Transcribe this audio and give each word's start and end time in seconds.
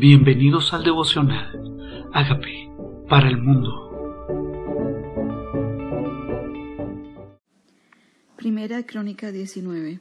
Bienvenidos 0.00 0.72
al 0.72 0.82
devocional. 0.82 2.08
Hágame 2.14 2.72
para 3.06 3.28
el 3.28 3.36
mundo. 3.36 3.68
Primera 8.34 8.86
Crónica 8.86 9.30
19. 9.30 10.00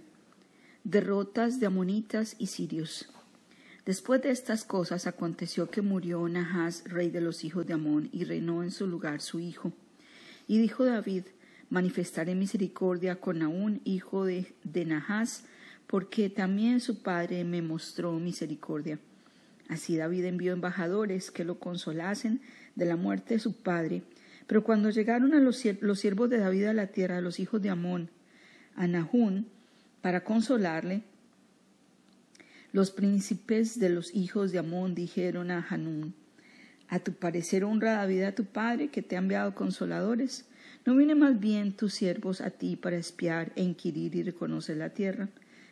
Derrotas 0.85 1.59
de 1.59 1.65
amonitas 1.65 2.37
y 2.39 2.47
sirios. 2.47 3.11
Después 3.85 4.21
de 4.21 4.31
estas 4.31 4.63
cosas 4.63 5.05
aconteció 5.05 5.69
que 5.69 5.81
murió 5.81 6.25
Nahas, 6.29 6.85
rey 6.85 7.09
de 7.09 7.19
los 7.19 7.43
hijos 7.43 7.67
de 7.67 7.73
Amón, 7.73 8.07
y 8.13 8.23
reinó 8.23 8.63
en 8.63 8.71
su 8.71 8.87
lugar 8.87 9.19
su 9.19 9.41
hijo. 9.41 9.73
Y 10.47 10.59
dijo 10.59 10.85
David, 10.85 11.23
manifestaré 11.69 12.35
misericordia 12.35 13.19
con 13.19 13.39
Naún, 13.39 13.81
hijo 13.83 14.23
de, 14.23 14.55
de 14.63 14.85
Nahas, 14.85 15.45
porque 15.87 16.29
también 16.29 16.79
su 16.79 17.03
padre 17.03 17.43
me 17.43 17.61
mostró 17.61 18.13
misericordia. 18.13 18.97
Así 19.69 19.95
David 19.95 20.25
envió 20.25 20.51
embajadores 20.51 21.29
que 21.29 21.45
lo 21.45 21.59
consolasen 21.59 22.41
de 22.75 22.85
la 22.85 22.95
muerte 22.95 23.35
de 23.35 23.39
su 23.39 23.53
padre. 23.53 24.01
Pero 24.47 24.63
cuando 24.63 24.89
llegaron 24.89 25.35
a 25.35 25.39
los, 25.39 25.57
siervos 25.57 26.29
de 26.29 26.39
David 26.39 26.65
a 26.65 26.73
la 26.73 26.87
tierra 26.87 27.17
de 27.17 27.21
los 27.21 27.39
hijos 27.39 27.61
de 27.61 27.69
Amón, 27.69 28.09
a 28.75 28.87
Nahún, 28.87 29.47
para 30.01 30.23
consolarle, 30.23 31.03
los 32.73 32.89
príncipes 32.89 33.79
de 33.79 33.89
los 33.89 34.13
hijos 34.15 34.51
de 34.51 34.57
Amón 34.57 34.95
dijeron 34.95 35.51
a 35.51 35.65
Hanún, 35.69 36.15
a 36.87 36.97
tu 36.97 37.13
parecer 37.13 37.63
honra 37.63 37.93
David 37.93 38.23
a 38.23 38.33
tu 38.33 38.45
padre 38.45 38.87
que 38.87 39.03
te 39.03 39.15
ha 39.15 39.19
enviado 39.19 39.53
consoladores. 39.53 40.45
¿No 40.83 40.95
viene 40.95 41.13
más 41.13 41.39
bien 41.39 41.73
tus 41.73 41.93
siervos 41.93 42.41
a 42.41 42.49
ti 42.49 42.75
para 42.75 42.97
espiar 42.97 43.51
e 43.55 43.61
inquirir 43.61 44.15
y 44.15 44.23
reconocer 44.23 44.77
la 44.77 44.89
tierra? 44.89 45.29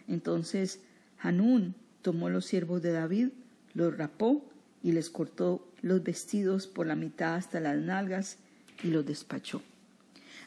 Entonces 0.08 0.82
Hanún 1.20 1.74
tomó 2.04 2.30
los 2.30 2.46
siervos 2.46 2.84
de 2.84 2.92
David, 2.92 3.30
los 3.78 3.96
rapó 3.96 4.44
y 4.82 4.92
les 4.92 5.12
cortó 5.12 5.66
los 5.82 6.04
vestidos 6.04 6.66
por 6.66 6.88
la 6.88 6.96
mitad 6.96 7.36
hasta 7.36 7.60
las 7.60 7.78
nalgas 7.78 8.38
y 8.84 8.88
los 8.88 9.06
despachó. 9.06 9.62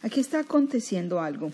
Aquí 0.03 0.19
está 0.19 0.41
aconteciendo 0.41 1.21
algo. 1.21 1.53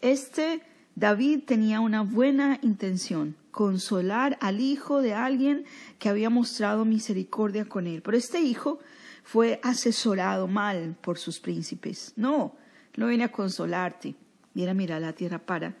Este 0.00 0.62
David 0.94 1.40
tenía 1.44 1.80
una 1.80 2.02
buena 2.02 2.60
intención, 2.62 3.34
consolar 3.50 4.38
al 4.40 4.60
hijo 4.60 5.02
de 5.02 5.14
alguien 5.14 5.64
que 5.98 6.08
había 6.08 6.30
mostrado 6.30 6.84
misericordia 6.84 7.64
con 7.64 7.88
él. 7.88 8.00
Pero 8.02 8.16
este 8.16 8.40
hijo 8.40 8.78
fue 9.24 9.58
asesorado 9.64 10.46
mal 10.46 10.94
por 11.00 11.18
sus 11.18 11.40
príncipes. 11.40 12.12
No, 12.14 12.54
no 12.96 13.08
viene 13.08 13.24
a 13.24 13.32
consolarte, 13.32 14.14
viene 14.54 14.70
a 14.70 14.74
mirar 14.74 15.02
la 15.02 15.14
tierra 15.14 15.40
para 15.40 15.74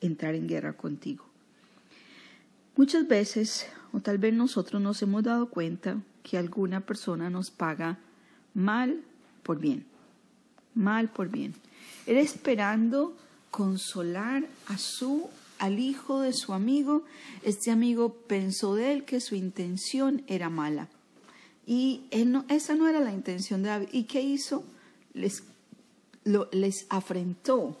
entrar 0.00 0.36
en 0.36 0.46
guerra 0.46 0.74
contigo. 0.74 1.24
Muchas 2.76 3.08
veces 3.08 3.66
o 3.92 4.00
tal 4.00 4.18
vez 4.18 4.34
nosotros 4.34 4.80
nos 4.80 5.02
hemos 5.02 5.22
dado 5.22 5.46
cuenta 5.46 5.98
que 6.22 6.38
alguna 6.38 6.80
persona 6.80 7.30
nos 7.30 7.50
paga 7.50 7.98
mal 8.54 9.02
por 9.42 9.58
bien, 9.58 9.84
mal 10.74 11.08
por 11.08 11.28
bien. 11.28 11.54
Era 12.06 12.20
esperando 12.20 13.14
consolar 13.50 14.44
a 14.68 14.78
su 14.78 15.28
al 15.58 15.78
hijo 15.78 16.20
de 16.20 16.32
su 16.32 16.54
amigo. 16.54 17.04
Este 17.44 17.70
amigo 17.70 18.14
pensó 18.26 18.74
de 18.74 18.92
él 18.92 19.04
que 19.04 19.20
su 19.20 19.36
intención 19.36 20.24
era 20.26 20.50
mala. 20.50 20.88
Y 21.66 22.02
esa 22.48 22.74
no 22.74 22.88
era 22.88 22.98
la 22.98 23.12
intención 23.12 23.62
de 23.62 23.68
David. 23.68 23.88
¿Y 23.92 24.04
qué 24.04 24.22
hizo? 24.22 24.64
Les, 25.14 25.44
les 26.50 26.86
afrentó. 26.88 27.78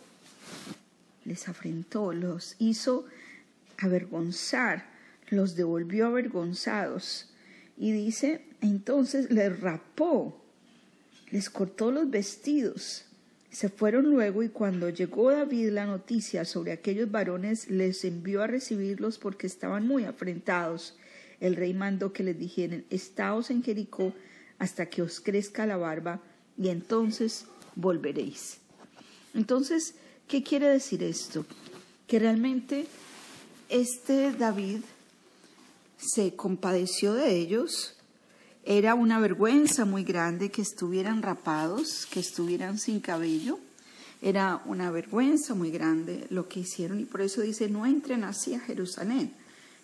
Les 1.24 1.48
afrentó, 1.48 2.12
los 2.12 2.54
hizo 2.60 3.04
avergonzar 3.78 4.91
los 5.32 5.56
devolvió 5.56 6.06
avergonzados. 6.06 7.28
Y 7.76 7.92
dice, 7.92 8.44
entonces 8.60 9.30
les 9.30 9.60
rapó, 9.60 10.40
les 11.30 11.50
cortó 11.50 11.90
los 11.90 12.10
vestidos. 12.10 13.06
Se 13.50 13.68
fueron 13.68 14.10
luego 14.10 14.42
y 14.42 14.48
cuando 14.48 14.88
llegó 14.88 15.30
David 15.30 15.70
la 15.70 15.86
noticia 15.86 16.44
sobre 16.44 16.72
aquellos 16.72 17.10
varones, 17.10 17.68
les 17.68 18.04
envió 18.04 18.42
a 18.42 18.46
recibirlos 18.46 19.18
porque 19.18 19.46
estaban 19.46 19.86
muy 19.86 20.04
afrentados. 20.04 20.96
El 21.40 21.56
rey 21.56 21.74
mandó 21.74 22.12
que 22.12 22.22
les 22.22 22.38
dijeran, 22.38 22.84
estaos 22.90 23.50
en 23.50 23.62
Jericó 23.62 24.14
hasta 24.58 24.86
que 24.86 25.02
os 25.02 25.20
crezca 25.20 25.66
la 25.66 25.76
barba 25.76 26.20
y 26.56 26.68
entonces 26.68 27.46
volveréis. 27.74 28.58
Entonces, 29.34 29.94
¿qué 30.28 30.42
quiere 30.42 30.68
decir 30.68 31.02
esto? 31.02 31.44
Que 32.06 32.18
realmente 32.18 32.86
este 33.68 34.32
David 34.32 34.80
se 36.02 36.34
compadeció 36.34 37.14
de 37.14 37.36
ellos. 37.36 37.94
Era 38.64 38.94
una 38.94 39.18
vergüenza 39.20 39.84
muy 39.84 40.04
grande 40.04 40.50
que 40.50 40.62
estuvieran 40.62 41.22
rapados, 41.22 42.06
que 42.06 42.20
estuvieran 42.20 42.78
sin 42.78 43.00
cabello. 43.00 43.58
Era 44.20 44.62
una 44.66 44.90
vergüenza 44.90 45.54
muy 45.54 45.70
grande 45.70 46.26
lo 46.30 46.48
que 46.48 46.60
hicieron 46.60 47.00
y 47.00 47.04
por 47.04 47.22
eso 47.22 47.40
dice, 47.40 47.68
no 47.68 47.86
entren 47.86 48.22
así 48.22 48.54
a 48.54 48.60
Jerusalén, 48.60 49.32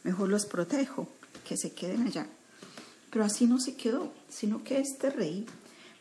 mejor 0.05 0.29
los 0.29 0.47
protejo, 0.47 1.09
que 1.47 1.57
se 1.57 1.73
queden 1.73 2.07
allá. 2.07 2.27
Pero 3.11 3.25
así 3.25 3.47
no 3.47 3.59
se 3.59 3.75
quedó, 3.75 4.13
sino 4.29 4.63
que 4.63 4.79
este 4.79 5.11
rey, 5.11 5.45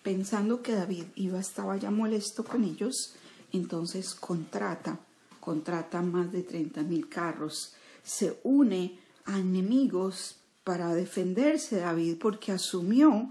pensando 0.03 0.61
que 0.61 0.73
David 0.73 1.05
iba, 1.16 1.39
estaba 1.39 1.78
ya 1.78 1.89
molesto 1.89 2.44
con 2.44 2.63
ellos, 2.63 3.16
entonces 3.53 4.13
contrata, 4.13 4.99
contrata 5.39 6.03
más 6.03 6.31
de 6.31 6.44
30 6.44 6.84
mil 6.84 7.09
carros, 7.09 7.73
se 8.03 8.39
une 8.44 8.99
a 9.27 9.38
enemigos 9.38 10.38
para 10.63 10.93
defenderse 10.93 11.77
David, 11.77 12.17
porque 12.19 12.51
asumió 12.51 13.29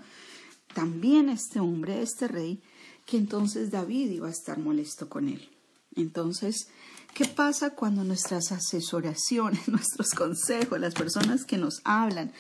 también 0.74 1.28
este 1.28 1.58
hombre, 1.58 2.02
este 2.02 2.28
rey, 2.28 2.62
que 3.04 3.16
entonces 3.16 3.70
David 3.70 4.10
iba 4.10 4.28
a 4.28 4.30
estar 4.30 4.58
molesto 4.58 5.08
con 5.08 5.28
él. 5.28 5.48
Entonces, 5.94 6.68
¿qué 7.14 7.24
pasa 7.24 7.70
cuando 7.70 8.04
nuestras 8.04 8.52
asesoraciones, 8.52 9.68
nuestros 9.68 10.10
consejos, 10.10 10.78
las 10.78 10.94
personas 10.94 11.44
que 11.44 11.56
nos 11.56 11.80
hablan, 11.84 12.32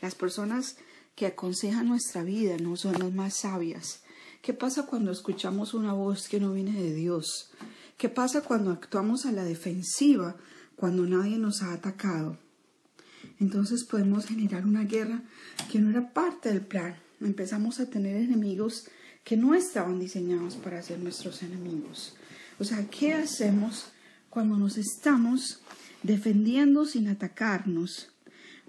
las 0.00 0.14
personas 0.14 0.76
que 1.14 1.26
aconsejan 1.26 1.88
nuestra 1.88 2.22
vida 2.22 2.56
no 2.58 2.76
son 2.76 2.98
las 2.98 3.12
más 3.12 3.38
sabias? 3.38 4.02
¿Qué 4.42 4.54
pasa 4.54 4.86
cuando 4.86 5.10
escuchamos 5.10 5.74
una 5.74 5.92
voz 5.92 6.28
que 6.28 6.40
no 6.40 6.52
viene 6.52 6.80
de 6.80 6.94
Dios? 6.94 7.50
¿Qué 7.96 8.08
pasa 8.08 8.42
cuando 8.42 8.70
actuamos 8.70 9.26
a 9.26 9.32
la 9.32 9.44
defensiva, 9.44 10.36
cuando 10.76 11.04
nadie 11.04 11.38
nos 11.38 11.62
ha 11.62 11.72
atacado? 11.72 12.38
Entonces 13.40 13.84
podemos 13.84 14.26
generar 14.26 14.66
una 14.66 14.84
guerra 14.84 15.22
que 15.70 15.78
no 15.78 15.90
era 15.90 16.12
parte 16.12 16.50
del 16.50 16.62
plan. 16.62 16.96
Empezamos 17.20 17.80
a 17.80 17.86
tener 17.86 18.16
enemigos 18.16 18.88
que 19.24 19.36
no 19.36 19.54
estaban 19.54 19.98
diseñados 19.98 20.56
para 20.56 20.82
ser 20.82 20.98
nuestros 20.98 21.42
enemigos. 21.42 22.16
O 22.58 22.64
sea, 22.64 22.88
¿qué 22.88 23.14
hacemos 23.14 23.92
cuando 24.30 24.56
nos 24.56 24.78
estamos 24.78 25.60
defendiendo 26.02 26.86
sin 26.86 27.08
atacarnos? 27.08 28.10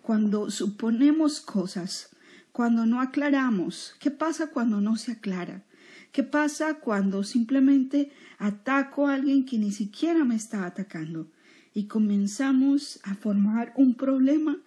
Cuando 0.01 0.51
suponemos 0.51 1.41
cosas, 1.41 2.09
cuando 2.51 2.85
no 2.85 2.99
aclaramos. 3.01 3.95
¿Qué 3.99 4.11
pasa 4.11 4.47
cuando 4.47 4.81
no 4.81 4.97
se 4.97 5.13
aclara? 5.13 5.63
¿Qué 6.11 6.23
pasa 6.23 6.75
cuando 6.75 7.23
simplemente 7.23 8.11
ataco 8.37 9.07
a 9.07 9.13
alguien 9.13 9.45
que 9.45 9.57
ni 9.57 9.71
siquiera 9.71 10.25
me 10.25 10.35
está 10.35 10.65
atacando? 10.65 11.31
Y 11.73 11.85
comenzamos 11.85 12.99
a 13.03 13.15
formar 13.15 13.73
un 13.75 13.95
problema 13.95 14.57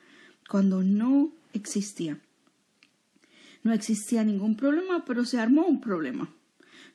cuando 0.49 0.83
no 0.83 1.33
existía. 1.53 2.19
No 3.63 3.73
existía 3.73 4.25
ningún 4.25 4.57
problema, 4.57 5.05
pero 5.05 5.25
se 5.25 5.39
armó 5.39 5.67
un 5.67 5.81
problema. 5.81 6.29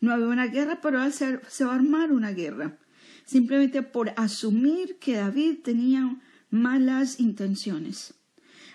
No 0.01 0.11
había 0.11 0.27
una 0.27 0.47
guerra, 0.47 0.79
pero 0.81 1.09
se, 1.11 1.39
se 1.47 1.65
va 1.65 1.71
a 1.71 1.75
armar 1.75 2.11
una 2.11 2.31
guerra. 2.31 2.77
Simplemente 3.25 3.81
por 3.81 4.11
asumir 4.15 4.97
que 4.99 5.15
David 5.15 5.59
tenía 5.63 6.19
malas 6.49 7.19
intenciones. 7.19 8.13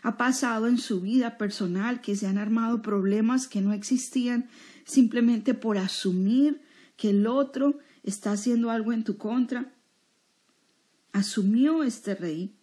Ha 0.03 0.17
pasado 0.17 0.67
en 0.67 0.79
su 0.79 1.01
vida 1.01 1.39
personal 1.39 2.01
que 2.01 2.17
se 2.17 2.27
han 2.27 2.39
armado 2.39 2.83
problemas 2.83 3.47
que 3.47 3.61
no 3.61 3.73
existían 3.73 4.49
simplemente 4.85 5.55
por 5.55 5.79
asumir 5.79 6.61
que 6.97 7.11
el 7.11 7.27
otro 7.27 7.79
está 8.03 8.33
haciendo 8.33 8.71
algo 8.71 8.93
en 8.93 9.05
tu 9.05 9.17
contra 9.17 9.73
asumió 11.13 11.83
este 11.83 12.15
rey 12.15 12.59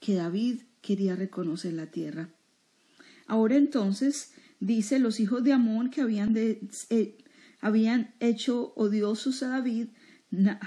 que 0.00 0.14
David 0.14 0.60
quería 0.80 1.16
reconocer 1.16 1.72
la 1.72 1.86
tierra. 1.86 2.30
Ahora 3.26 3.56
entonces 3.56 4.34
dice 4.60 4.98
los 4.98 5.20
hijos 5.20 5.42
de 5.44 5.52
Amón 5.52 5.90
que 5.90 6.02
habían, 6.02 6.36
eh, 6.36 7.18
habían 7.60 8.14
hecho 8.20 8.74
odiosos 8.76 9.42
a 9.42 9.48
David, 9.48 9.88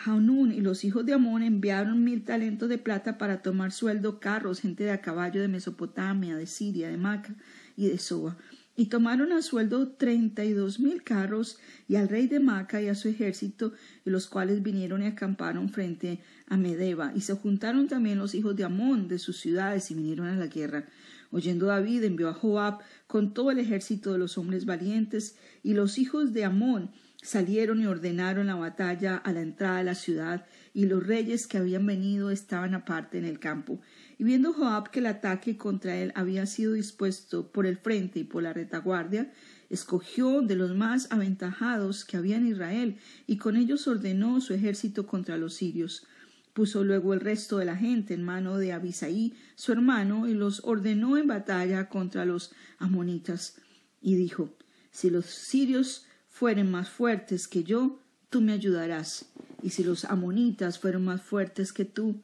Hanún 0.06 0.54
y 0.54 0.62
los 0.62 0.86
hijos 0.86 1.06
de 1.06 1.14
Amón 1.14 1.44
enviaron 1.44 2.04
mil 2.04 2.24
talentos 2.24 2.70
de 2.70 2.78
plata 2.78 3.18
para 3.18 3.42
tomar 3.42 3.72
sueldo, 3.72 4.20
carros, 4.20 4.62
gente 4.62 4.86
de 4.86 4.92
a 4.92 5.02
caballo 5.02 5.42
de 5.42 5.50
Mesopotamia, 5.50 6.38
de 6.38 6.48
Siria, 6.48 6.90
de 6.90 6.98
Maca 6.98 7.36
y 7.76 7.88
de 7.88 7.98
Soba, 7.98 8.38
y 8.78 8.86
tomaron 8.86 9.34
a 9.34 9.42
sueldo 9.42 9.90
treinta 9.90 10.46
y 10.46 10.54
dos 10.54 10.80
mil 10.80 11.04
carros 11.04 11.58
y 11.90 11.96
al 11.96 12.08
rey 12.08 12.28
de 12.28 12.40
Maca 12.40 12.80
y 12.80 12.88
a 12.88 12.96
su 12.96 13.10
ejército, 13.10 13.74
y 14.06 14.12
los 14.12 14.28
cuales 14.28 14.62
vinieron 14.62 15.02
y 15.02 15.08
acamparon 15.08 15.70
frente 15.70 16.20
a 16.48 16.58
Medeba, 16.58 17.12
y 17.16 17.22
se 17.22 17.34
juntaron 17.34 17.88
también 17.88 18.20
los 18.20 18.36
hijos 18.36 18.56
de 18.56 18.64
Amón 18.64 19.08
de 19.08 19.18
sus 19.18 19.38
ciudades 19.38 19.90
y 19.90 19.96
vinieron 19.96 20.28
a 20.28 20.36
la 20.36 20.48
guerra. 20.48 20.86
Oyendo 21.32 21.66
David 21.66 22.04
envió 22.04 22.30
a 22.30 22.34
Joab 22.34 22.80
con 23.08 23.34
todo 23.34 23.52
el 23.52 23.60
ejército 23.60 24.14
de 24.14 24.20
los 24.20 24.38
hombres 24.38 24.66
valientes, 24.66 25.36
y 25.64 25.74
los 25.74 25.98
hijos 25.98 26.32
de 26.32 26.46
Amón 26.46 26.92
salieron 27.22 27.82
y 27.82 27.88
ordenaron 27.88 28.46
la 28.46 28.56
batalla 28.56 29.18
a 29.18 29.34
la 29.34 29.42
entrada 29.42 29.80
de 29.80 29.84
la 29.86 29.96
ciudad, 29.96 30.46
y 30.74 30.86
los 30.86 31.06
reyes 31.06 31.48
que 31.48 31.58
habían 31.58 31.86
venido 31.88 32.30
estaban 32.30 32.76
aparte 32.76 33.18
en 33.18 33.26
el 33.26 33.40
campo. 33.40 33.82
Y 34.20 34.24
viendo 34.24 34.54
Joab 34.54 34.90
que 34.90 35.00
el 35.00 35.06
ataque 35.06 35.58
contra 35.58 35.96
él 35.96 36.12
había 36.16 36.46
sido 36.48 36.74
dispuesto 36.74 37.52
por 37.52 37.68
el 37.68 37.78
frente 37.78 38.20
y 38.20 38.24
por 38.24 38.42
la 38.42 38.54
retaguardia, 38.54 39.32
escogió 39.70 40.42
de 40.42 40.56
los 40.56 40.76
más 40.76 41.12
aventajados 41.12 42.04
que 42.04 42.18
había 42.18 42.38
en 42.38 42.48
Israel, 42.48 42.98
y 43.28 43.38
con 43.38 43.56
ellos 43.56 43.88
ordenó 43.88 44.42
su 44.42 44.54
ejército 44.54 45.06
contra 45.06 45.38
los 45.38 45.54
sirios. 45.54 46.08
Puso 46.54 46.84
luego 46.84 47.14
el 47.14 47.20
resto 47.20 47.58
de 47.58 47.66
la 47.66 47.76
gente 47.76 48.16
en 48.16 48.24
mano 48.24 48.58
de 48.58 48.74
Abisaí, 48.74 49.36
su 49.56 49.72
hermano, 49.72 50.28
y 50.28 50.34
los 50.34 50.62
ordenó 50.64 51.18
en 51.18 51.28
batalla 51.28 51.88
contra 51.88 52.26
los 52.26 52.52
amonitas. 52.80 53.58
Y 54.02 54.16
dijo, 54.16 54.50
Si 54.90 55.12
los 55.12 55.26
sirios 55.26 56.08
fueren 56.28 56.72
más 56.72 56.90
fuertes 56.90 57.48
que 57.48 57.64
yo, 57.64 58.00
tú 58.32 58.42
me 58.42 58.54
ayudarás. 58.54 59.28
Y 59.62 59.70
si 59.70 59.84
los 59.84 60.06
amonitas 60.06 60.80
fueron 60.80 61.06
más 61.06 61.22
fuertes 61.22 61.72
que 61.72 61.86
tú, 61.86 62.24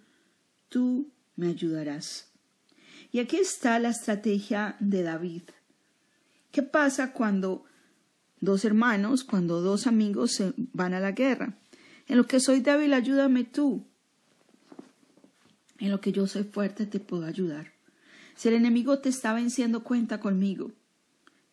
tú 0.69 1.11
me 1.35 1.47
ayudarás. 1.47 2.29
Y 3.11 3.19
aquí 3.19 3.37
está 3.37 3.79
la 3.79 3.89
estrategia 3.89 4.75
de 4.79 5.03
David. 5.03 5.43
¿Qué 6.51 6.63
pasa 6.63 7.13
cuando 7.13 7.65
dos 8.39 8.65
hermanos, 8.65 9.23
cuando 9.23 9.61
dos 9.61 9.87
amigos 9.87 10.31
se 10.31 10.53
van 10.57 10.93
a 10.93 10.99
la 10.99 11.11
guerra? 11.11 11.57
En 12.07 12.17
lo 12.17 12.25
que 12.25 12.39
soy 12.39 12.59
débil, 12.59 12.93
ayúdame 12.93 13.43
tú. 13.43 13.85
En 15.79 15.91
lo 15.91 16.01
que 16.01 16.11
yo 16.11 16.27
soy 16.27 16.43
fuerte, 16.43 16.85
te 16.85 16.99
puedo 16.99 17.25
ayudar. 17.25 17.73
Si 18.35 18.47
el 18.47 18.55
enemigo 18.55 18.99
te 18.99 19.09
está 19.09 19.33
venciendo, 19.33 19.83
cuenta 19.83 20.19
conmigo. 20.19 20.71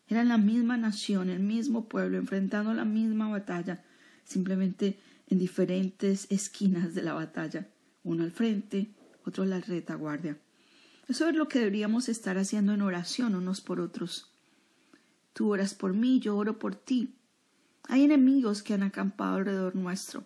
Eran 0.09 0.29
la 0.29 0.39
misma 0.39 0.77
nación, 0.77 1.31
el 1.31 1.41
mismo 1.41 1.89
pueblo, 1.89 2.19
enfrentando 2.19 2.75
la 2.75 2.85
misma 2.85 3.29
batalla, 3.29 3.85
simplemente 4.25 4.99
en 5.29 5.39
diferentes 5.39 6.27
esquinas 6.31 6.95
de 6.95 7.03
la 7.03 7.13
batalla, 7.13 7.69
uno 8.03 8.25
al 8.25 8.33
frente, 8.33 8.91
otro 9.25 9.45
la 9.45 9.61
retaguardia. 9.61 10.39
Eso 11.09 11.29
es 11.29 11.35
lo 11.35 11.49
que 11.49 11.59
deberíamos 11.59 12.09
estar 12.09 12.39
haciendo 12.39 12.73
en 12.73 12.83
oración 12.83 13.35
unos 13.35 13.61
por 13.61 13.81
otros. 13.81 14.33
Tú 15.33 15.53
oras 15.53 15.75
por 15.75 15.93
mí, 15.93 16.21
yo 16.21 16.37
oro 16.37 16.59
por 16.59 16.75
ti. 16.75 17.17
Hay 17.85 18.05
enemigos 18.05 18.63
que 18.63 18.75
han 18.75 18.83
acampado 18.83 19.37
alrededor 19.37 19.75
nuestro. 19.75 20.25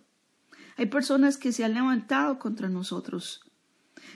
Hay 0.76 0.86
personas 0.86 1.38
que 1.38 1.52
se 1.52 1.64
han 1.64 1.74
levantado 1.74 2.38
contra 2.38 2.68
nosotros. 2.68 3.40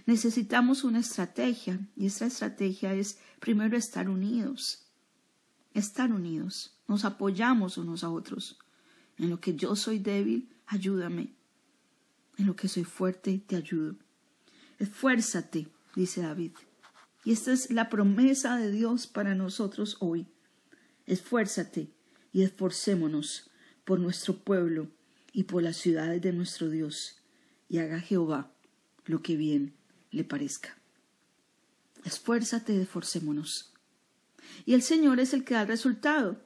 Necesitamos 0.07 0.85
una 0.85 0.99
estrategia 0.99 1.81
y 1.97 2.07
esta 2.07 2.27
estrategia 2.27 2.95
es 2.95 3.19
primero 3.41 3.77
estar 3.77 4.09
unidos. 4.09 4.87
Estar 5.73 6.13
unidos. 6.13 6.77
Nos 6.89 7.05
apoyamos 7.05 7.79
unos 7.79 8.05
a 8.05 8.11
otros. 8.11 8.59
En 9.17 9.31
lo 9.31 9.41
que 9.41 9.55
yo 9.55 9.77
soy 9.77 9.99
débil, 9.99 10.55
ayúdame. 10.67 11.35
En 12.37 12.47
lo 12.47 12.57
que 12.57 12.69
soy 12.69 12.85
fuerte, 12.85 13.43
te 13.47 13.57
ayudo. 13.57 13.97
Esfuérzate, 14.79 15.69
dice 15.95 16.23
David. 16.23 16.53
Y 17.25 17.33
esta 17.33 17.53
es 17.53 17.71
la 17.71 17.89
promesa 17.89 18.57
de 18.57 18.71
Dios 18.71 19.07
para 19.07 19.35
nosotros 19.35 19.97
hoy. 20.01 20.27
Esfuérzate 21.07 21.91
y 22.33 22.43
esforcémonos 22.43 23.51
por 23.85 23.99
nuestro 23.99 24.39
pueblo 24.39 24.89
y 25.33 25.45
por 25.45 25.63
las 25.63 25.77
ciudades 25.77 26.23
de 26.23 26.33
nuestro 26.33 26.69
Dios, 26.69 27.17
y 27.69 27.79
haga 27.79 28.01
Jehová 28.01 28.53
lo 29.07 29.23
que 29.23 29.37
bien 29.37 29.75
le 30.11 30.25
parezca. 30.25 30.79
Esfuérzate 32.05 32.75
y 32.75 32.81
esforcémonos. 32.81 33.73
Y 34.65 34.75
el 34.75 34.83
Señor 34.83 35.21
es 35.21 35.35
el 35.35 35.45
que 35.45 35.55
da 35.55 35.63
el 35.63 35.69
resultado. 35.69 36.41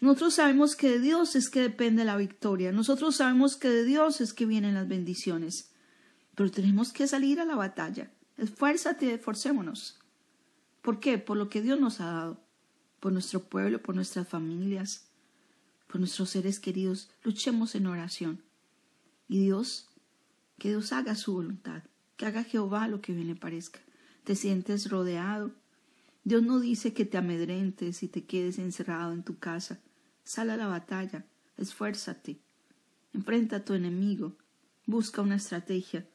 Nosotros 0.00 0.34
sabemos 0.34 0.76
que 0.76 0.90
de 0.90 1.00
Dios 1.00 1.36
es 1.36 1.50
que 1.50 1.60
depende 1.60 2.04
la 2.04 2.16
victoria. 2.16 2.72
Nosotros 2.72 3.16
sabemos 3.16 3.56
que 3.56 3.68
de 3.68 3.84
Dios 3.84 4.20
es 4.20 4.32
que 4.32 4.46
vienen 4.46 4.74
las 4.74 4.88
bendiciones. 4.88 5.73
Pero 6.34 6.50
tenemos 6.50 6.92
que 6.92 7.06
salir 7.06 7.40
a 7.40 7.44
la 7.44 7.56
batalla. 7.56 8.10
Esfuérzate 8.36 9.14
esforcémonos. 9.14 9.98
¿Por 10.82 11.00
qué? 11.00 11.18
Por 11.18 11.36
lo 11.36 11.48
que 11.48 11.62
Dios 11.62 11.78
nos 11.78 12.00
ha 12.00 12.06
dado. 12.06 12.40
Por 13.00 13.12
nuestro 13.12 13.44
pueblo, 13.44 13.82
por 13.82 13.94
nuestras 13.94 14.26
familias, 14.26 15.06
por 15.86 16.00
nuestros 16.00 16.30
seres 16.30 16.58
queridos. 16.58 17.10
Luchemos 17.22 17.74
en 17.74 17.86
oración. 17.86 18.42
Y 19.28 19.40
Dios, 19.44 19.88
que 20.58 20.70
Dios 20.70 20.92
haga 20.92 21.14
su 21.14 21.34
voluntad. 21.34 21.84
Que 22.16 22.26
haga 22.26 22.44
Jehová 22.44 22.88
lo 22.88 23.00
que 23.00 23.12
bien 23.12 23.28
le 23.28 23.36
parezca. 23.36 23.80
Te 24.24 24.34
sientes 24.34 24.90
rodeado. 24.90 25.52
Dios 26.24 26.42
no 26.42 26.58
dice 26.58 26.94
que 26.94 27.04
te 27.04 27.18
amedrentes 27.18 28.02
y 28.02 28.08
te 28.08 28.24
quedes 28.24 28.58
encerrado 28.58 29.12
en 29.12 29.22
tu 29.22 29.38
casa. 29.38 29.78
Sal 30.24 30.50
a 30.50 30.56
la 30.56 30.66
batalla. 30.66 31.24
Esfuérzate. 31.58 32.40
Enfrenta 33.12 33.56
a 33.56 33.64
tu 33.64 33.74
enemigo. 33.74 34.36
Busca 34.86 35.22
una 35.22 35.36
estrategia 35.36 36.06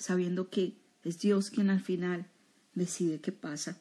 sabiendo 0.00 0.48
que 0.48 0.78
es 1.04 1.20
Dios 1.20 1.50
quien 1.50 1.68
al 1.68 1.80
final 1.80 2.26
decide 2.74 3.20
qué 3.20 3.32
pasa. 3.32 3.78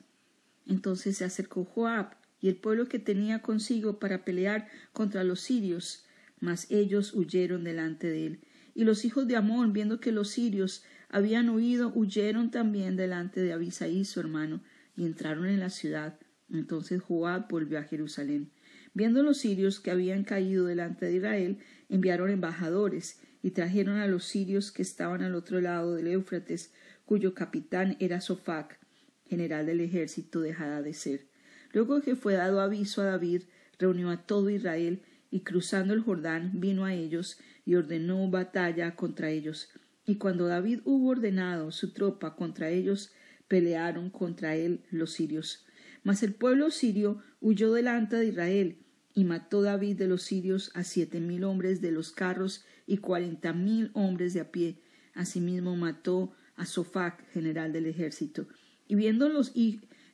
Entonces 0.68 1.18
se 1.18 1.24
acercó 1.24 1.64
Joab 1.64 2.18
y 2.42 2.50
el 2.50 2.58
pueblo 2.58 2.88
que 2.88 3.00
tenía 3.00 3.42
consigo 3.42 4.00
para 4.00 4.26
pelear 4.26 4.68
contra 4.92 5.24
los 5.24 5.40
sirios, 5.40 6.06
mas 6.42 6.70
ellos 6.70 7.14
huyeron 7.14 7.64
delante 7.64 8.08
de 8.08 8.26
él. 8.28 8.40
Y 8.76 8.84
los 8.84 9.06
hijos 9.06 9.28
de 9.28 9.38
Amón, 9.38 9.72
viendo 9.72 10.02
que 10.02 10.12
los 10.12 10.30
sirios 10.30 10.84
habían 11.08 11.50
huido, 11.50 11.92
huyeron 11.96 12.52
también 12.52 12.98
delante 12.98 13.42
de 13.42 13.54
Abisaí 13.54 14.04
su 14.04 14.20
hermano, 14.20 14.62
y 14.98 15.06
entraron 15.06 15.46
en 15.48 15.62
la 15.62 15.70
ciudad. 15.70 16.20
Entonces 16.50 17.02
Joab 17.02 17.48
volvió 17.50 17.80
a 17.80 17.84
Jerusalén. 17.84 18.52
Viendo 18.94 19.24
los 19.24 19.38
sirios 19.38 19.80
que 19.80 19.92
habían 19.92 20.26
caído 20.26 20.66
delante 20.66 21.06
de 21.06 21.16
Israel, 21.16 21.60
enviaron 21.88 22.30
embajadores 22.30 23.22
y 23.42 23.52
trajeron 23.52 23.98
a 23.98 24.08
los 24.08 24.26
sirios 24.26 24.72
que 24.72 24.82
estaban 24.82 25.22
al 25.22 25.36
otro 25.36 25.62
lado 25.62 25.96
del 25.96 26.08
Éufrates, 26.08 26.74
cuyo 27.06 27.34
capitán 27.34 27.96
era 28.00 28.22
Sofac, 28.22 28.80
general 29.26 29.66
del 29.66 29.82
ejército 29.82 30.42
de 30.42 30.54
Hadadezer. 30.54 31.28
Luego 31.72 32.02
que 32.02 32.16
fue 32.16 32.34
dado 32.34 32.62
aviso 32.62 33.02
a 33.02 33.06
David, 33.06 33.44
reunió 33.78 34.10
a 34.10 34.26
todo 34.26 34.50
Israel 34.50 35.02
y 35.32 35.42
cruzando 35.42 35.94
el 35.94 36.02
Jordán 36.02 36.60
vino 36.60 36.86
a 36.86 36.94
ellos 36.94 37.40
y 37.66 37.76
ordenó 37.76 38.30
batalla 38.30 38.96
contra 38.96 39.30
ellos. 39.30 39.70
Y 40.06 40.16
cuando 40.16 40.48
David 40.48 40.82
hubo 40.86 41.10
ordenado 41.10 41.72
su 41.72 41.94
tropa 41.94 42.36
contra 42.36 42.70
ellos, 42.70 43.12
pelearon 43.48 44.10
contra 44.10 44.56
él 44.56 44.84
los 44.90 45.12
sirios. 45.12 45.66
Mas 46.04 46.24
el 46.24 46.34
pueblo 46.34 46.72
sirio 46.72 47.22
huyó 47.42 47.72
delante 47.74 48.16
de 48.16 48.26
Israel, 48.26 48.78
y 49.14 49.24
mató 49.24 49.62
David 49.62 49.98
de 49.98 50.08
los 50.08 50.24
sirios 50.24 50.72
a 50.74 50.84
siete 50.84 51.20
mil 51.20 51.44
hombres 51.44 51.82
de 51.82 51.92
los 51.92 52.12
carros 52.12 52.66
y 52.86 52.98
cuarenta 52.98 53.54
mil 53.54 53.92
hombres 53.94 54.34
de 54.34 54.42
a 54.42 54.52
pie. 54.52 54.82
Asimismo 55.14 55.76
mató 55.76 56.32
a 56.56 56.66
Sofac, 56.66 57.30
general 57.32 57.74
del 57.74 57.86
ejército. 57.86 58.48
Y 58.88 58.96
viendo 58.96 59.30
los 59.30 59.54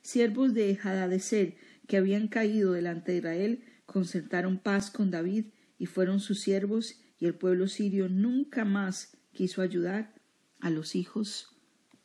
siervos 0.02 0.54
de 0.54 0.78
Hadadezer 0.82 1.56
que 1.86 1.96
habían 1.96 2.28
caído 2.28 2.72
delante 2.72 3.12
de 3.12 3.18
Israel, 3.18 3.64
concertaron 3.84 4.58
paz 4.58 4.90
con 4.90 5.10
David 5.10 5.46
y 5.78 5.86
fueron 5.86 6.20
sus 6.20 6.40
siervos, 6.40 7.00
y 7.18 7.26
el 7.26 7.34
pueblo 7.34 7.66
sirio 7.66 8.08
nunca 8.08 8.64
más 8.64 9.16
quiso 9.32 9.62
ayudar 9.62 10.14
a 10.60 10.70
los 10.70 10.94
hijos 10.94 11.56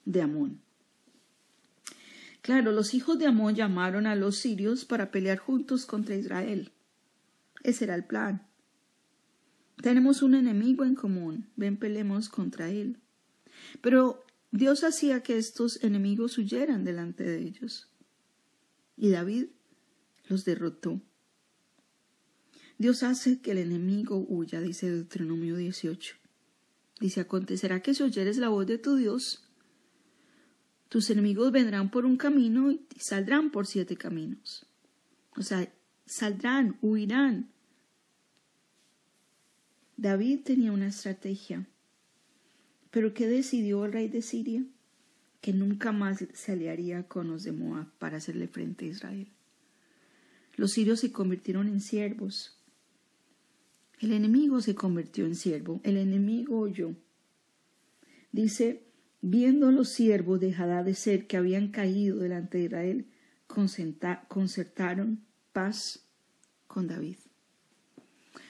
de 0.05 0.21
Amón. 0.21 0.61
Claro, 2.41 2.71
los 2.71 2.93
hijos 2.93 3.19
de 3.19 3.27
Amón 3.27 3.55
llamaron 3.55 4.07
a 4.07 4.15
los 4.15 4.37
sirios 4.37 4.85
para 4.85 5.11
pelear 5.11 5.37
juntos 5.37 5.85
contra 5.85 6.15
Israel. 6.15 6.71
Ese 7.63 7.85
era 7.85 7.95
el 7.95 8.05
plan. 8.05 8.47
Tenemos 9.81 10.21
un 10.21 10.35
enemigo 10.35 10.85
en 10.85 10.95
común, 10.95 11.49
ven 11.55 11.77
pelemos 11.77 12.29
contra 12.29 12.69
él. 12.69 12.99
Pero 13.81 14.23
Dios 14.51 14.83
hacía 14.83 15.23
que 15.23 15.37
estos 15.37 15.83
enemigos 15.83 16.37
huyeran 16.37 16.83
delante 16.83 17.23
de 17.23 17.39
ellos. 17.39 17.89
Y 18.97 19.09
David 19.09 19.47
los 20.27 20.45
derrotó. 20.45 21.01
Dios 22.77 23.03
hace 23.03 23.41
que 23.41 23.51
el 23.51 23.59
enemigo 23.59 24.25
huya, 24.27 24.59
dice 24.59 24.89
Deuteronomio 24.89 25.55
18. 25.55 26.15
Dice, 26.99 27.21
acontecerá 27.21 27.81
que 27.81 27.93
si 27.93 28.03
oyeres 28.03 28.37
la 28.37 28.49
voz 28.49 28.67
de 28.67 28.77
tu 28.77 28.95
Dios, 28.95 29.47
tus 30.89 31.09
enemigos 31.09 31.51
vendrán 31.51 31.89
por 31.89 32.05
un 32.05 32.17
camino 32.17 32.71
y 32.71 32.85
saldrán 32.97 33.49
por 33.49 33.65
siete 33.65 33.97
caminos. 33.97 34.65
O 35.37 35.41
sea, 35.41 35.71
saldrán, 36.11 36.77
huirán, 36.81 37.49
David 39.95 40.41
tenía 40.43 40.73
una 40.73 40.87
estrategia. 40.87 41.65
Pero 42.89 43.13
¿qué 43.13 43.27
decidió 43.27 43.85
el 43.85 43.93
rey 43.93 44.09
de 44.09 44.21
Siria? 44.21 44.65
Que 45.39 45.53
nunca 45.53 45.93
más 45.93 46.25
se 46.33 46.51
aliaría 46.51 47.07
con 47.07 47.29
los 47.29 47.43
de 47.43 47.53
Moab 47.53 47.87
para 47.97 48.17
hacerle 48.17 48.49
frente 48.49 48.85
a 48.85 48.87
Israel. 48.89 49.27
Los 50.57 50.73
sirios 50.73 50.99
se 50.99 51.13
convirtieron 51.13 51.69
en 51.69 51.79
siervos. 51.79 52.61
El 54.01 54.11
enemigo 54.11 54.59
se 54.59 54.75
convirtió 54.75 55.25
en 55.25 55.35
siervo. 55.35 55.79
El 55.83 55.95
enemigo 55.95 56.59
oyó. 56.59 56.93
Dice, 58.33 58.83
viendo 59.21 59.71
los 59.71 59.87
siervos 59.87 60.41
de 60.41 60.51
de 60.51 60.93
ser 60.93 61.25
que 61.27 61.37
habían 61.37 61.69
caído 61.69 62.17
delante 62.17 62.57
de 62.57 62.65
Israel, 62.65 63.05
concertaron 64.27 65.30
paz 65.51 66.05
con 66.67 66.87
David. 66.87 67.17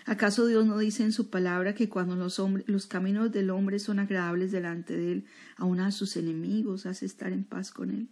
¿Acaso 0.05 0.48
Dios 0.48 0.65
no 0.65 0.77
dice 0.77 1.03
en 1.03 1.12
su 1.12 1.29
palabra 1.29 1.75
que 1.75 1.89
cuando 1.89 2.15
los, 2.15 2.41
los 2.65 2.88
caminos 2.88 3.31
del 3.31 3.50
hombre 3.50 3.79
son 3.79 4.00
agradables 4.00 4.51
delante 4.51 4.98
de 4.98 5.12
él, 5.12 5.25
aun 5.58 5.79
a 5.79 5.91
sus 5.91 6.17
enemigos 6.17 6.86
hace 6.86 7.05
estar 7.05 7.31
en 7.31 7.43
paz 7.43 7.72
con 7.72 7.91
él? 7.91 8.10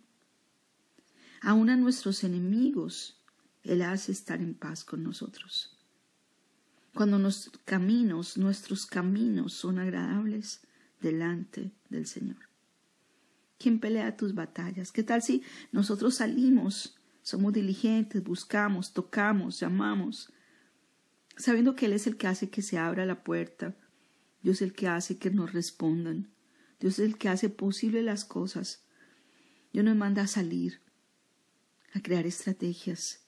Aun 1.42 1.70
a 1.70 1.78
nuestros 1.78 2.24
enemigos, 2.24 3.22
él 3.64 3.82
hace 3.82 4.12
estar 4.12 4.42
en 4.42 4.54
paz 4.54 4.84
con 4.84 5.04
nosotros. 5.04 5.78
Cuando 6.94 7.18
nuestros 7.18 7.60
caminos, 7.66 8.38
nuestros 8.38 8.86
caminos 8.86 9.54
son 9.54 9.80
agradables 9.80 10.62
delante 11.02 11.72
del 11.90 12.06
Señor. 12.06 12.50
¿Quién 13.58 13.80
pelea 13.80 14.16
tus 14.16 14.34
batallas? 14.36 14.92
¿Qué 14.92 15.04
tal 15.04 15.22
si 15.22 15.44
nosotros 15.72 16.16
salimos, 16.16 16.99
somos 17.22 17.54
diligentes, 17.54 18.24
buscamos, 18.24 18.94
tocamos, 18.94 19.60
llamamos, 19.60 20.32
sabiendo 21.38 21.76
que 21.76 21.86
Él 21.86 21.94
es 21.94 22.08
el 22.08 22.18
que 22.18 22.28
hace 22.28 22.50
que 22.50 22.62
se 22.62 22.78
abra 22.78 23.06
la 23.06 23.24
puerta, 23.24 23.76
Dios 24.42 24.58
es 24.58 24.62
el 24.62 24.74
que 24.74 24.88
hace 24.88 25.18
que 25.18 25.30
nos 25.30 25.54
respondan, 25.54 26.30
Dios 26.80 27.00
es 27.00 27.06
el 27.06 27.18
que 27.18 27.30
hace 27.30 27.50
posible 27.50 28.02
las 28.02 28.26
cosas. 28.26 28.86
Dios 29.74 29.86
nos 29.86 29.96
manda 29.96 30.24
a 30.24 30.28
salir, 30.28 30.82
a 31.94 32.02
crear 32.02 32.26
estrategias, 32.26 33.26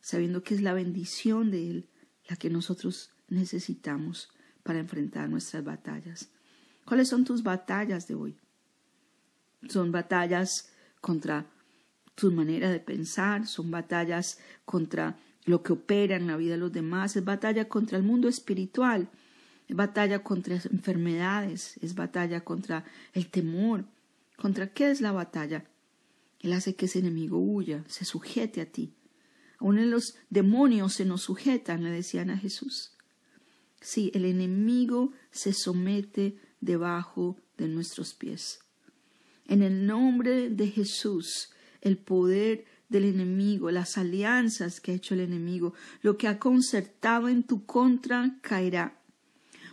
sabiendo 0.00 0.42
que 0.42 0.54
es 0.54 0.62
la 0.62 0.72
bendición 0.72 1.50
de 1.50 1.70
Él 1.70 1.88
la 2.28 2.36
que 2.36 2.50
nosotros 2.50 3.10
necesitamos 3.28 4.30
para 4.62 4.78
enfrentar 4.78 5.28
nuestras 5.28 5.62
batallas. 5.64 6.30
¿Cuáles 6.84 7.08
son 7.08 7.24
tus 7.24 7.42
batallas 7.42 8.08
de 8.08 8.14
hoy? 8.14 8.38
Son 9.68 9.92
batallas 9.92 10.70
contra 11.00 11.46
tu 12.16 12.32
manera 12.32 12.70
de 12.70 12.80
pensar, 12.80 13.46
son 13.46 13.70
batallas 13.70 14.38
contra 14.64 15.16
lo 15.44 15.62
que 15.62 15.74
opera 15.74 16.16
en 16.16 16.26
la 16.26 16.36
vida 16.36 16.52
de 16.52 16.58
los 16.58 16.72
demás, 16.72 17.14
es 17.14 17.24
batalla 17.24 17.68
contra 17.68 17.96
el 17.96 18.02
mundo 18.02 18.28
espiritual, 18.28 19.08
es 19.68 19.76
batalla 19.76 20.24
contra 20.24 20.56
enfermedades, 20.56 21.76
es 21.82 21.94
batalla 21.94 22.40
contra 22.40 22.84
el 23.12 23.28
temor. 23.28 23.84
¿Contra 24.36 24.72
qué 24.72 24.90
es 24.90 25.00
la 25.00 25.12
batalla? 25.12 25.64
Él 26.40 26.52
hace 26.52 26.74
que 26.74 26.86
ese 26.86 26.98
enemigo 26.98 27.38
huya, 27.38 27.84
se 27.88 28.04
sujete 28.04 28.60
a 28.60 28.66
ti. 28.66 28.92
Aún 29.58 29.90
los 29.90 30.16
demonios 30.28 30.94
se 30.94 31.04
nos 31.04 31.22
sujetan, 31.22 31.84
le 31.84 31.90
decían 31.90 32.30
a 32.30 32.36
Jesús. 32.36 32.92
Sí, 33.80 34.10
el 34.14 34.24
enemigo 34.24 35.12
se 35.30 35.52
somete 35.52 36.36
debajo 36.60 37.36
de 37.56 37.68
nuestros 37.68 38.14
pies. 38.14 38.60
En 39.46 39.62
el 39.62 39.86
nombre 39.86 40.50
de 40.50 40.68
Jesús, 40.68 41.50
el 41.80 41.98
poder 41.98 42.64
del 42.88 43.04
enemigo, 43.04 43.70
las 43.70 43.98
alianzas 43.98 44.80
que 44.80 44.92
ha 44.92 44.94
hecho 44.94 45.14
el 45.14 45.20
enemigo, 45.20 45.74
lo 46.02 46.16
que 46.16 46.28
ha 46.28 46.38
concertado 46.38 47.28
en 47.28 47.42
tu 47.42 47.66
contra 47.66 48.36
caerá. 48.42 49.00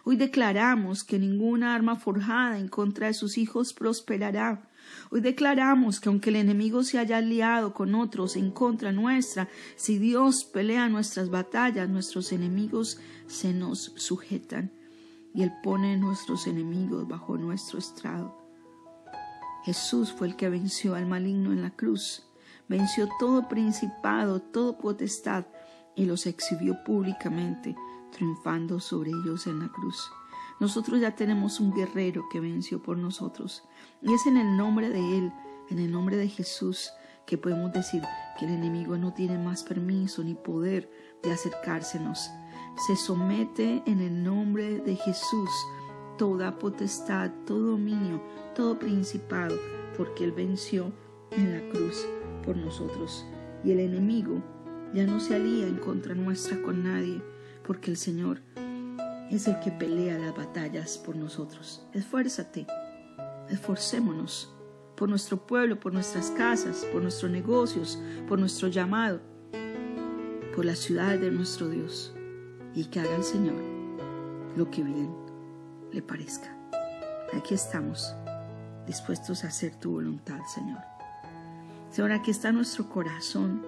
Hoy 0.05 0.17
declaramos 0.17 1.03
que 1.03 1.17
ninguna 1.17 1.73
arma 1.73 1.95
forjada 1.95 2.59
en 2.59 2.67
contra 2.67 3.07
de 3.07 3.13
sus 3.13 3.37
hijos 3.37 3.73
prosperará. 3.73 4.67
Hoy 5.11 5.21
declaramos 5.21 6.01
que 6.01 6.09
aunque 6.09 6.29
el 6.29 6.35
enemigo 6.35 6.83
se 6.83 6.99
haya 6.99 7.17
aliado 7.17 7.73
con 7.73 7.95
otros 7.95 8.35
en 8.35 8.51
contra 8.51 8.91
nuestra, 8.91 9.47
si 9.77 9.97
Dios 9.99 10.43
pelea 10.43 10.89
nuestras 10.89 11.29
batallas, 11.29 11.87
nuestros 11.87 12.33
enemigos 12.33 12.99
se 13.27 13.53
nos 13.53 13.93
sujetan 13.95 14.71
y 15.33 15.43
Él 15.43 15.53
pone 15.63 15.95
nuestros 15.95 16.47
enemigos 16.47 17.07
bajo 17.07 17.37
nuestro 17.37 17.79
estrado. 17.79 18.42
Jesús 19.63 20.11
fue 20.11 20.27
el 20.27 20.35
que 20.35 20.49
venció 20.49 20.95
al 20.95 21.05
maligno 21.05 21.51
en 21.51 21.61
la 21.61 21.71
cruz 21.71 22.23
venció 22.67 23.07
todo 23.19 23.47
principado, 23.47 24.41
todo 24.41 24.77
potestad, 24.77 25.45
y 25.95 26.05
los 26.05 26.25
exhibió 26.25 26.83
públicamente, 26.83 27.75
triunfando 28.11 28.79
sobre 28.79 29.11
ellos 29.11 29.45
en 29.47 29.59
la 29.59 29.67
cruz. 29.67 30.11
Nosotros 30.59 30.99
ya 30.99 31.15
tenemos 31.15 31.59
un 31.59 31.73
guerrero 31.73 32.25
que 32.31 32.39
venció 32.39 32.81
por 32.81 32.97
nosotros, 32.97 33.63
y 34.01 34.11
es 34.13 34.25
en 34.25 34.37
el 34.37 34.57
nombre 34.57 34.89
de 34.89 35.17
Él, 35.17 35.33
en 35.69 35.79
el 35.79 35.91
nombre 35.91 36.17
de 36.17 36.29
Jesús, 36.29 36.91
que 37.27 37.37
podemos 37.37 37.71
decir 37.71 38.01
que 38.37 38.45
el 38.45 38.53
enemigo 38.53 38.97
no 38.97 39.13
tiene 39.13 39.37
más 39.37 39.63
permiso 39.63 40.23
ni 40.23 40.33
poder 40.33 40.91
de 41.21 41.31
acercársenos. 41.31 42.31
Se 42.87 42.95
somete 42.95 43.83
en 43.85 44.01
el 44.01 44.23
nombre 44.23 44.79
de 44.79 44.95
Jesús 44.95 45.49
toda 46.17 46.57
potestad, 46.59 47.31
todo 47.45 47.71
dominio, 47.71 48.21
todo 48.55 48.77
principado, 48.77 49.57
porque 49.97 50.23
Él 50.23 50.31
venció 50.31 50.91
en 51.31 51.53
la 51.53 51.69
cruz 51.69 52.05
por 52.45 52.55
nosotros. 52.55 53.25
Y 53.63 53.71
el 53.71 53.79
enemigo 53.79 54.41
ya 54.93 55.05
no 55.05 55.19
se 55.19 55.35
alía 55.35 55.67
en 55.67 55.77
contra 55.77 56.13
nuestra 56.13 56.61
con 56.61 56.83
nadie, 56.83 57.21
porque 57.65 57.91
el 57.91 57.97
Señor 57.97 58.41
es 59.31 59.47
el 59.47 59.59
que 59.59 59.71
pelea 59.71 60.19
las 60.19 60.35
batallas 60.35 60.97
por 60.97 61.15
nosotros. 61.15 61.85
Esfuérzate, 61.93 62.67
esforcémonos 63.49 64.53
por 64.95 65.09
nuestro 65.09 65.37
pueblo, 65.47 65.79
por 65.79 65.93
nuestras 65.93 66.29
casas, 66.31 66.85
por 66.91 67.01
nuestros 67.01 67.31
negocios, 67.31 67.99
por 68.27 68.37
nuestro 68.37 68.67
llamado, 68.67 69.21
por 70.55 70.65
la 70.65 70.75
ciudad 70.75 71.17
de 71.17 71.31
nuestro 71.31 71.67
Dios, 71.69 72.13
y 72.75 72.85
que 72.85 72.99
haga 72.99 73.15
el 73.15 73.23
Señor 73.23 73.55
lo 74.55 74.69
que 74.69 74.83
bien 74.83 75.22
le 75.93 76.01
parezca. 76.01 76.49
Aquí 77.33 77.53
estamos, 77.53 78.13
dispuestos 78.85 79.43
a 79.43 79.47
hacer 79.47 79.75
tu 79.75 79.91
voluntad, 79.91 80.39
Señor. 80.53 80.79
Señor, 81.91 82.11
aquí 82.11 82.31
está 82.31 82.51
nuestro 82.51 82.89
corazón. 82.89 83.65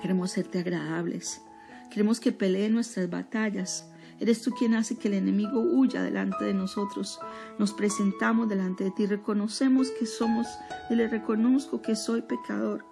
Queremos 0.00 0.32
serte 0.32 0.60
agradables. 0.60 1.42
Queremos 1.90 2.20
que 2.20 2.32
pelee 2.32 2.68
nuestras 2.68 3.08
batallas. 3.08 3.90
Eres 4.20 4.42
tú 4.42 4.50
quien 4.52 4.74
hace 4.74 4.96
que 4.96 5.08
el 5.08 5.14
enemigo 5.14 5.60
huya 5.60 6.02
delante 6.02 6.44
de 6.44 6.54
nosotros. 6.54 7.18
Nos 7.58 7.72
presentamos 7.72 8.48
delante 8.48 8.84
de 8.84 8.90
ti. 8.90 9.06
Reconocemos 9.06 9.90
que 9.98 10.06
somos 10.06 10.46
y 10.90 10.94
le 10.94 11.08
reconozco 11.08 11.82
que 11.82 11.96
soy 11.96 12.22
pecador. 12.22 12.84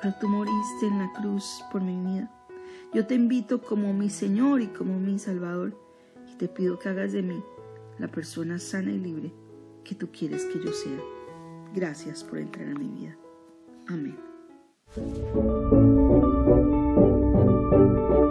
Pero 0.00 0.14
tú 0.20 0.28
moriste 0.28 0.86
en 0.86 0.98
la 0.98 1.12
cruz 1.12 1.64
por 1.72 1.82
mi 1.82 1.96
vida. 2.12 2.30
Yo 2.94 3.06
te 3.06 3.14
invito 3.14 3.60
como 3.60 3.92
mi 3.92 4.10
Señor 4.10 4.60
y 4.60 4.68
como 4.68 4.98
mi 4.98 5.18
Salvador. 5.18 5.87
Te 6.38 6.46
pido 6.48 6.78
que 6.78 6.88
hagas 6.88 7.12
de 7.12 7.22
mí 7.22 7.42
la 7.98 8.08
persona 8.08 8.58
sana 8.60 8.92
y 8.92 8.98
libre 8.98 9.32
que 9.82 9.96
tú 9.96 10.08
quieres 10.12 10.44
que 10.44 10.64
yo 10.64 10.72
sea. 10.72 11.00
Gracias 11.74 12.22
por 12.22 12.38
entrar 12.38 12.68
en 12.68 12.78
mi 12.78 12.88
vida. 12.88 13.18
Amén. 13.88 14.16